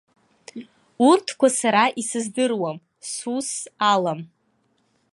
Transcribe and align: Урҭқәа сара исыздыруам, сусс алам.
Урҭқәа 1.07 1.47
сара 1.59 1.83
исыздыруам, 2.01 2.77
сусс 3.11 3.51
алам. 3.91 4.21